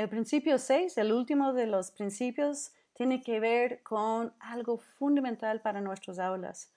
El 0.00 0.08
principio 0.08 0.56
6, 0.56 0.96
el 0.96 1.12
último 1.12 1.52
de 1.52 1.66
los 1.66 1.90
principios, 1.90 2.72
tiene 2.94 3.20
que 3.20 3.38
ver 3.38 3.82
con 3.82 4.32
algo 4.40 4.78
fundamental 4.78 5.60
para 5.60 5.82
nuestras 5.82 6.18
aulas. 6.18 6.72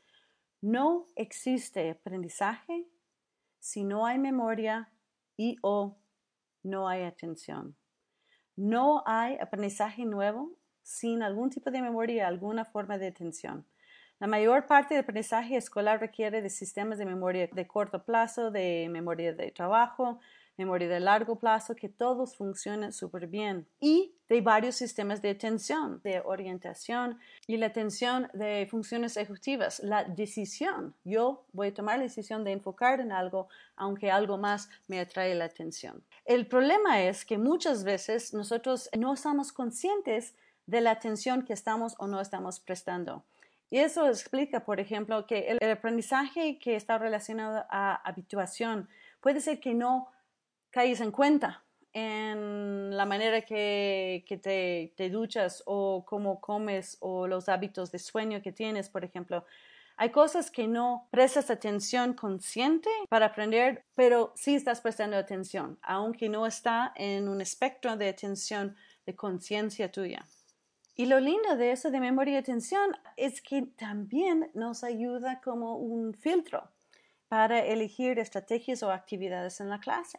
No 0.59 1.05
existe 1.15 1.89
aprendizaje 1.89 2.85
si 3.59 3.85
no 3.85 4.05
hay 4.05 4.19
memoria 4.19 4.91
y 5.37 5.55
o 5.61 5.95
no 6.63 6.89
hay 6.89 7.03
atención. 7.03 7.77
No 8.57 9.03
hay 9.05 9.37
aprendizaje 9.39 10.03
nuevo 10.03 10.57
sin 10.81 11.23
algún 11.23 11.49
tipo 11.49 11.71
de 11.71 11.81
memoria 11.81 12.15
y 12.15 12.19
alguna 12.19 12.65
forma 12.65 12.97
de 12.97 13.07
atención. 13.07 13.65
La 14.19 14.27
mayor 14.27 14.67
parte 14.67 14.95
del 14.95 15.03
aprendizaje 15.03 15.55
escolar 15.55 16.01
requiere 16.01 16.41
de 16.41 16.49
sistemas 16.49 16.97
de 16.97 17.05
memoria 17.05 17.47
de 17.49 17.67
corto 17.67 18.03
plazo, 18.03 18.51
de 18.51 18.89
memoria 18.91 19.31
de 19.33 19.49
trabajo, 19.51 20.19
memoria 20.57 20.87
de 20.87 20.99
largo 20.99 21.37
plazo, 21.37 21.75
que 21.75 21.89
todos 21.89 22.35
funcionen 22.35 22.91
súper 22.91 23.27
bien. 23.27 23.67
Y 23.79 24.15
de 24.29 24.41
varios 24.41 24.75
sistemas 24.75 25.21
de 25.21 25.31
atención, 25.31 26.01
de 26.03 26.21
orientación 26.25 27.19
y 27.47 27.57
la 27.57 27.67
atención 27.67 28.29
de 28.33 28.67
funciones 28.69 29.17
ejecutivas, 29.17 29.79
la 29.83 30.03
decisión. 30.03 30.95
Yo 31.03 31.45
voy 31.53 31.67
a 31.67 31.73
tomar 31.73 31.97
la 31.97 32.03
decisión 32.03 32.43
de 32.43 32.51
enfocar 32.51 32.99
en 32.99 33.11
algo, 33.11 33.47
aunque 33.75 34.11
algo 34.11 34.37
más 34.37 34.69
me 34.87 34.99
atrae 34.99 35.35
la 35.35 35.45
atención. 35.45 36.03
El 36.25 36.47
problema 36.47 37.03
es 37.03 37.25
que 37.25 37.37
muchas 37.37 37.83
veces 37.83 38.33
nosotros 38.33 38.89
no 38.97 39.13
estamos 39.13 39.51
conscientes 39.51 40.35
de 40.65 40.81
la 40.81 40.91
atención 40.91 41.43
que 41.43 41.53
estamos 41.53 41.95
o 41.99 42.07
no 42.07 42.21
estamos 42.21 42.59
prestando. 42.59 43.23
Y 43.69 43.79
eso 43.79 44.07
explica, 44.07 44.65
por 44.65 44.79
ejemplo, 44.79 45.25
que 45.25 45.47
el, 45.47 45.71
aprendizaje 45.71 46.59
que 46.59 46.75
está 46.75 46.99
relacionado 46.99 47.65
a 47.69 47.95
habituación 48.07 48.87
puede 49.19 49.41
ser 49.41 49.59
que 49.59 49.73
no 49.73 50.09
caigas 50.73 51.01
en 51.01 51.11
cuenta 51.11 51.63
en 51.93 52.97
la 52.97 53.05
manera 53.05 53.41
que, 53.41 54.25
te, 54.27 54.93
te, 54.97 55.09
duchas 55.11 55.61
o 55.67 56.03
cómo 56.03 56.41
comes 56.41 56.97
o 56.99 57.27
los 57.27 57.47
hábitos 57.47 57.91
de 57.91 57.99
sueño 57.99 58.41
que 58.41 58.51
tienes, 58.51 58.89
por 58.89 59.05
ejemplo. 59.05 59.45
Hay 59.95 60.09
cosas 60.09 60.49
que 60.49 60.67
no 60.67 61.07
prestas 61.11 61.51
atención 61.51 62.13
consciente 62.15 62.89
para 63.07 63.27
aprender, 63.27 63.85
pero 63.93 64.33
sí 64.35 64.55
estás 64.55 64.81
prestando 64.81 65.15
atención, 65.15 65.77
aunque 65.83 66.27
no 66.27 66.47
está 66.47 66.91
en 66.95 67.29
un 67.29 67.41
espectro 67.41 67.95
de 67.95 68.09
atención 68.09 68.75
de 69.05 69.15
conciencia 69.15 69.91
tuya. 69.91 70.25
Y 70.95 71.05
lo 71.05 71.19
lindo 71.19 71.55
de 71.55 71.71
eso 71.71 71.91
de 71.91 71.99
memoria 71.99 72.33
y 72.33 72.37
atención 72.37 72.97
es 73.15 73.41
que 73.41 73.61
también 73.77 74.49
nos 74.55 74.83
ayuda 74.83 75.39
como 75.41 75.77
un 75.77 76.15
filtro 76.15 76.67
para 77.27 77.59
elegir 77.59 78.17
estrategias 78.17 78.81
o 78.81 78.91
actividades 78.91 79.59
en 79.59 79.69
la 79.69 79.79
clase. 79.79 80.17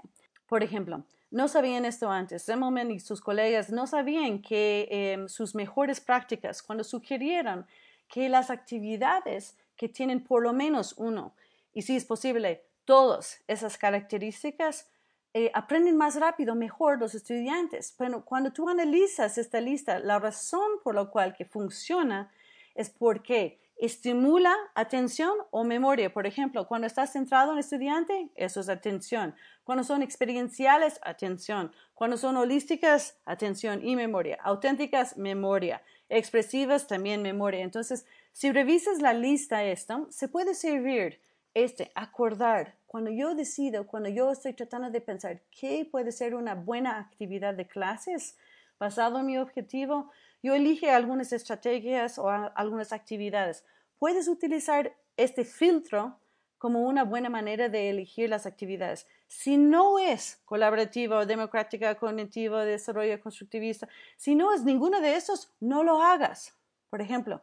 Por 0.55 0.63
ejemplo, 0.63 1.03
no 1.33 1.49
sabían 1.49 1.85
esto 1.85 2.09
antes. 2.09 2.45
Zemelman 2.45 2.93
y 2.93 3.01
sus 3.01 3.21
colegas 3.21 3.71
no 3.71 3.89
sabían 3.89 4.41
que 4.41 4.87
em, 4.89 5.27
sus 5.27 5.57
mejores 5.57 6.01
prácticas, 6.01 6.63
cuando 6.63 6.85
sugirieron 6.85 7.67
que 8.07 8.29
las 8.29 8.51
actividades 8.51 9.59
que 9.75 9.89
tienen 9.89 10.23
por 10.23 10.45
lo 10.45 10.53
menos 10.53 10.95
uno, 10.97 11.35
y 11.73 11.83
si 11.83 11.97
es 11.97 12.05
posible, 12.05 12.63
todas 12.85 13.43
esas 13.49 13.77
características, 13.77 14.89
eh, 15.33 15.51
aprenden 15.55 15.97
más 15.97 16.15
rápido, 16.21 16.55
mejor 16.55 17.01
los 17.01 17.17
estudiantes. 17.17 17.93
Pero 17.99 18.25
cuando 18.25 18.53
tú 18.53 18.69
analizas 18.69 19.39
esta 19.39 19.61
lista, 19.61 19.99
la 19.99 20.21
razón 20.21 20.71
por 20.85 20.95
la 20.95 21.07
cual 21.07 21.35
que 21.35 21.47
funciona 21.47 22.31
es 22.77 22.91
porque 22.91 23.59
estimula 23.85 24.55
atención 24.75 25.33
o 25.51 25.65
memoria. 25.65 26.13
Por 26.13 26.27
ejemplo, 26.27 26.67
cuando 26.67 26.87
estás 26.87 27.13
centrado 27.13 27.53
en 27.53 27.59
estudiante, 27.59 28.31
eso 28.35 28.61
es 28.61 28.69
atención. 28.69 29.35
Cuando 29.65 29.85
son 29.85 30.03
experienciales, 30.03 30.99
atención. 31.03 31.73
Cuando 31.95 32.17
son 32.17 32.37
holísticas, 32.37 33.19
atención 33.25 33.87
y 33.87 33.97
memoria. 33.97 34.39
Auténticas, 34.43 35.17
memoria. 35.17 35.83
Expresivas, 36.09 36.87
también 36.87 37.23
memoria. 37.23 37.63
Entonces, 37.63 38.07
si 38.33 38.53
revisas 38.53 39.01
la 39.01 39.13
lista 39.15 39.65
esto, 39.65 40.07
se 40.11 40.29
puede 40.29 40.55
servir 40.55 41.21
este, 41.55 41.93
acordar, 41.95 42.77
cuando 42.87 43.11
yo 43.11 43.35
decido, 43.35 43.87
cuando 43.87 44.09
yo 44.09 44.31
estoy 44.31 44.53
tratando 44.55 44.91
de 44.91 45.01
pensar 45.01 45.43
qué 45.51 45.89
puede 45.91 46.13
ser 46.13 46.35
una 46.35 46.55
buena 46.55 46.99
actividad 46.99 47.55
de 47.55 47.67
clases, 47.67 48.37
basado 48.79 49.21
en 49.21 49.27
mi 49.27 49.39
objetivo, 49.39 50.11
yo 50.45 50.55
elige 50.55 50.91
algunas 50.91 51.33
estrategias 51.33 52.19
o 52.19 52.29
algunas 52.29 52.93
actividades. 52.93 53.65
Puedes 53.99 54.29
utilizar 54.29 54.95
este 55.17 55.47
filtro 55.47 56.21
como 56.59 56.83
una 56.83 57.03
buena 57.03 57.31
manera 57.31 57.71
de 57.71 57.89
elegir 57.89 58.29
las 58.29 58.45
actividades. 58.45 59.07
Si 59.27 59.57
no 59.57 59.99
es 59.99 60.43
colaborativa, 60.45 61.25
democrática, 61.25 61.95
cognitiva, 61.95 62.67
desarrollo 62.67 63.19
constructivista, 63.23 63.89
si 64.19 64.35
no 64.35 64.53
es 64.53 64.65
ninguno 64.65 65.01
de 65.01 65.17
esos, 65.17 65.51
no 65.61 65.83
lo 65.83 66.03
hagas. 66.03 66.55
Por 66.91 67.01
ejemplo, 67.01 67.41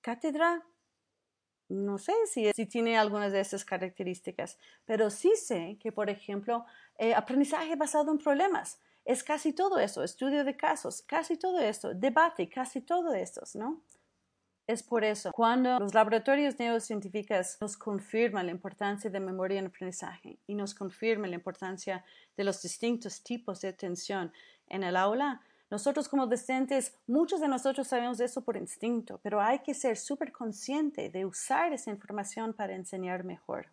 cátedra 0.00 0.64
no 1.68 1.98
sé 1.98 2.12
si, 2.26 2.52
tiene 2.66 2.96
algunas 2.96 3.32
de 3.32 3.40
estas 3.40 3.64
características, 3.64 4.56
pero 4.84 5.10
sí 5.10 5.32
sé 5.34 5.78
que, 5.80 5.90
por 5.90 6.08
ejemplo, 6.08 6.64
eh, 6.96 7.12
aprendizaje 7.12 7.74
basado 7.74 8.12
en 8.12 8.18
problemas 8.18 8.78
es 9.06 9.22
casi 9.22 9.52
todo 9.52 9.78
eso, 9.78 10.02
estudio 10.02 10.44
de 10.44 10.56
casos, 10.56 11.00
casi 11.02 11.36
todo 11.36 11.60
esto, 11.60 11.94
debate, 11.94 12.48
casi 12.48 12.80
todo 12.80 13.14
esto, 13.14 13.42
¿no? 13.54 13.80
Es 14.66 14.82
por 14.82 15.04
eso, 15.04 15.30
cuando 15.30 15.78
los 15.78 15.94
laboratorios 15.94 16.58
neurocientíficos 16.58 17.56
nos 17.60 17.76
confirman 17.76 18.46
la 18.46 18.52
importancia 18.52 19.08
de 19.08 19.20
memoria 19.20 19.60
en 19.60 19.66
aprendizaje 19.66 20.40
y 20.48 20.56
nos 20.56 20.74
confirman 20.74 21.30
la 21.30 21.36
importancia 21.36 22.04
de 22.36 22.42
los 22.42 22.60
distintos 22.60 23.22
tipos 23.22 23.60
de 23.60 23.68
atención 23.68 24.32
en 24.66 24.82
el 24.82 24.96
aula, 24.96 25.40
nosotros 25.70 26.08
como 26.08 26.26
docentes, 26.26 26.96
muchos 27.06 27.40
de 27.40 27.46
nosotros 27.46 27.86
sabemos 27.86 28.18
eso 28.18 28.42
por 28.42 28.56
instinto, 28.56 29.20
pero 29.22 29.40
hay 29.40 29.60
que 29.60 29.74
ser 29.74 29.96
súper 29.96 30.32
consciente 30.32 31.10
de 31.10 31.24
usar 31.24 31.72
esa 31.72 31.90
información 31.90 32.52
para 32.52 32.74
enseñar 32.74 33.22
mejor. 33.22 33.68